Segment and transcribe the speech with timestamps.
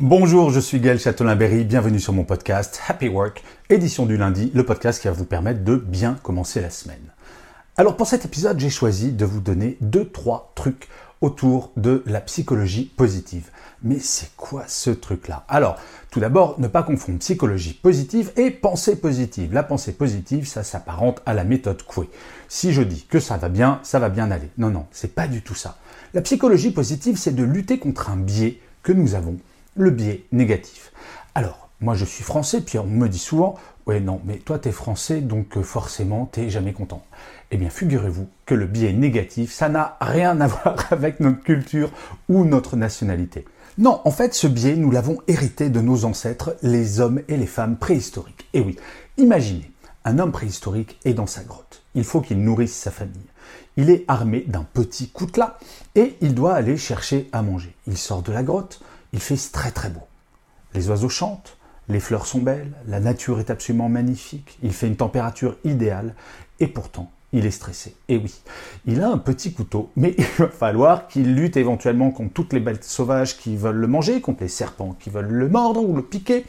[0.00, 4.62] Bonjour, je suis Gaël Châtelain-Berry, bienvenue sur mon podcast Happy Work, édition du lundi, le
[4.62, 7.14] podcast qui va vous permettre de bien commencer la semaine.
[7.78, 10.88] Alors pour cet épisode, j'ai choisi de vous donner deux trois trucs
[11.22, 13.48] autour de la psychologie positive.
[13.82, 15.46] Mais c'est quoi ce truc-là?
[15.48, 15.78] Alors,
[16.10, 19.54] tout d'abord, ne pas confondre psychologie positive et pensée positive.
[19.54, 22.10] La pensée positive, ça s'apparente à la méthode Coué.
[22.48, 24.50] Si je dis que ça va bien, ça va bien aller.
[24.58, 25.78] Non, non, c'est pas du tout ça.
[26.12, 29.38] La psychologie positive, c'est de lutter contre un biais que nous avons
[29.76, 30.92] le biais négatif.
[31.34, 34.72] Alors, moi je suis français, puis on me dit souvent, ouais non, mais toi t'es
[34.72, 37.04] français, donc euh, forcément t'es jamais content.
[37.50, 41.90] Eh bien, figurez-vous que le biais négatif, ça n'a rien à voir avec notre culture
[42.28, 43.44] ou notre nationalité.
[43.78, 47.46] Non, en fait, ce biais, nous l'avons hérité de nos ancêtres, les hommes et les
[47.46, 48.48] femmes préhistoriques.
[48.54, 48.76] Et oui,
[49.18, 49.70] imaginez,
[50.04, 51.82] un homme préhistorique est dans sa grotte.
[51.94, 53.26] Il faut qu'il nourrisse sa famille.
[53.76, 55.58] Il est armé d'un petit coutelas
[55.94, 57.74] et il doit aller chercher à manger.
[57.86, 58.80] Il sort de la grotte,
[59.12, 60.06] il fait très très beau.
[60.74, 61.56] Les oiseaux chantent,
[61.88, 66.14] les fleurs sont belles, la nature est absolument magnifique, il fait une température idéale,
[66.58, 67.94] et pourtant, il est stressé.
[68.08, 68.34] Et oui,
[68.86, 72.60] il a un petit couteau, mais il va falloir qu'il lutte éventuellement contre toutes les
[72.60, 76.02] bêtes sauvages qui veulent le manger, contre les serpents qui veulent le mordre ou le
[76.02, 76.44] piquer,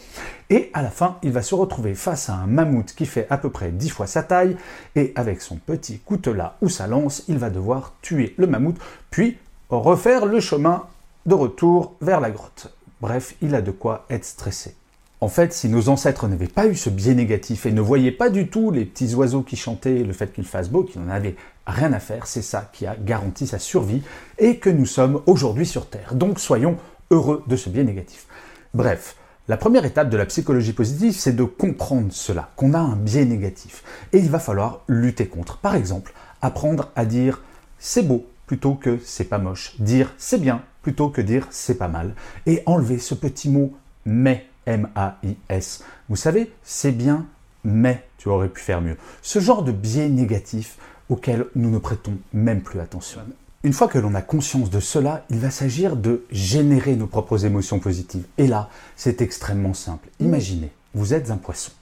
[0.50, 3.38] et à la fin, il va se retrouver face à un mammouth qui fait à
[3.38, 4.58] peu près 10 fois sa taille,
[4.96, 8.78] et avec son petit couteau-là ou sa lance, il va devoir tuer le mammouth,
[9.12, 9.38] puis
[9.70, 10.86] refaire le chemin
[11.28, 12.74] de retour vers la grotte.
[13.02, 14.76] Bref, il a de quoi être stressé.
[15.20, 18.30] En fait, si nos ancêtres n'avaient pas eu ce biais négatif et ne voyaient pas
[18.30, 21.36] du tout les petits oiseaux qui chantaient, le fait qu'il fasse beau, qu'ils n'en avaient
[21.66, 24.04] rien à faire, c'est ça qui a garanti sa survie
[24.38, 26.16] et que nous sommes aujourd'hui sur Terre.
[26.16, 26.78] Donc soyons
[27.12, 28.28] heureux de ce biais négatif.
[28.74, 29.18] Bref,
[29.50, 33.26] la première étape de la psychologie positive, c'est de comprendre cela, qu'on a un biais
[33.26, 33.84] négatif.
[34.14, 35.58] Et il va falloir lutter contre.
[35.58, 37.42] Par exemple, apprendre à dire
[37.80, 39.76] c'est beau plutôt que c'est pas moche.
[39.80, 42.16] Dire c'est bien plutôt que dire c'est pas mal.
[42.46, 43.74] Et enlever ce petit mot
[44.06, 45.84] mais, M-A-I-S.
[46.08, 47.26] Vous savez, c'est bien,
[47.66, 48.96] mais tu aurais pu faire mieux.
[49.22, 50.78] Ce genre de biais négatif
[51.10, 53.20] auquel nous ne prêtons même plus attention.
[53.66, 57.44] Une fois que l'on a conscience de cela, il va s'agir de générer nos propres
[57.44, 58.26] émotions positives.
[58.38, 60.08] Et là, c'est extrêmement simple.
[60.22, 61.74] Imaginez, vous êtes un poisson.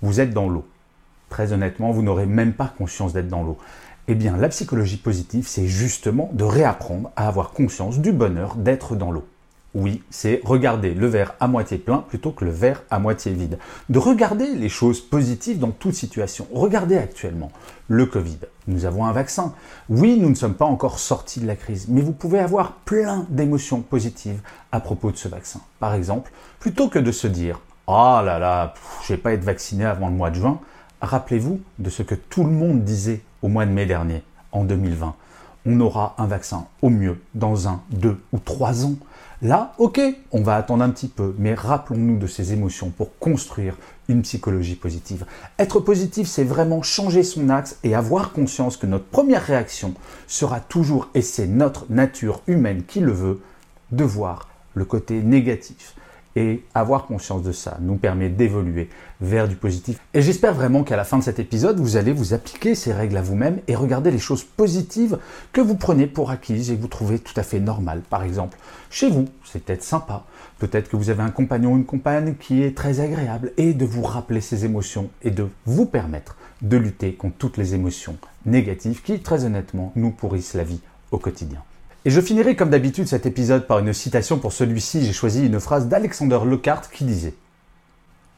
[0.00, 0.66] Vous êtes dans l'eau.
[1.28, 3.58] Très honnêtement, vous n'aurez même pas conscience d'être dans l'eau.
[4.08, 8.96] Eh bien, la psychologie positive, c'est justement de réapprendre à avoir conscience du bonheur d'être
[8.96, 9.26] dans l'eau.
[9.74, 13.58] Oui, c'est regarder le verre à moitié plein plutôt que le verre à moitié vide.
[13.90, 16.46] De regarder les choses positives dans toute situation.
[16.54, 17.52] Regardez actuellement
[17.86, 18.38] le Covid.
[18.66, 19.52] Nous avons un vaccin.
[19.90, 23.26] Oui, nous ne sommes pas encore sortis de la crise, mais vous pouvez avoir plein
[23.28, 24.40] d'émotions positives
[24.72, 25.60] à propos de ce vaccin.
[25.80, 28.72] Par exemple, plutôt que de se dire Oh là là,
[29.02, 30.60] je vais pas être vacciné avant le mois de juin,
[31.00, 34.22] rappelez-vous de ce que tout le monde disait au mois de mai dernier,
[34.52, 35.14] en 2020.
[35.66, 38.94] On aura un vaccin au mieux dans un, deux ou trois ans.
[39.42, 40.00] Là, ok,
[40.32, 43.76] on va attendre un petit peu, mais rappelons-nous de ces émotions pour construire
[44.08, 45.26] une psychologie positive.
[45.58, 49.94] Être positif, c'est vraiment changer son axe et avoir conscience que notre première réaction
[50.26, 53.40] sera toujours, et c'est notre nature humaine qui le veut,
[53.92, 55.94] de voir le côté négatif.
[56.36, 58.88] Et avoir conscience de ça nous permet d'évoluer
[59.20, 59.98] vers du positif.
[60.14, 63.16] Et j'espère vraiment qu'à la fin de cet épisode, vous allez vous appliquer ces règles
[63.16, 65.18] à vous-même et regarder les choses positives
[65.52, 68.02] que vous prenez pour acquises et que vous trouvez tout à fait normales.
[68.08, 68.58] Par exemple,
[68.90, 70.24] chez vous, c'est peut-être sympa.
[70.58, 73.84] Peut-être que vous avez un compagnon ou une compagne qui est très agréable et de
[73.84, 78.16] vous rappeler ces émotions et de vous permettre de lutter contre toutes les émotions
[78.46, 80.80] négatives qui, très honnêtement, nous pourrissent la vie
[81.10, 81.62] au quotidien.
[82.04, 85.04] Et je finirai comme d'habitude cet épisode par une citation pour celui-ci.
[85.04, 87.34] J'ai choisi une phrase d'Alexander Lockhart qui disait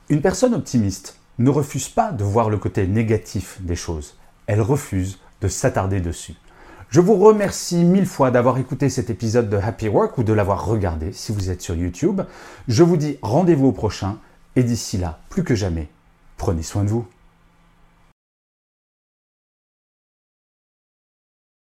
[0.09, 4.17] Une personne optimiste ne refuse pas de voir le côté négatif des choses.
[4.47, 6.35] Elle refuse de s'attarder dessus.
[6.91, 10.67] Je vous remercie mille fois d'avoir écouté cet épisode de Happy Work ou de l'avoir
[10.67, 12.23] regardé si vous êtes sur YouTube.
[12.67, 14.19] Je vous dis rendez-vous au prochain
[14.57, 15.89] et d'ici là, plus que jamais,
[16.37, 17.07] prenez soin de vous.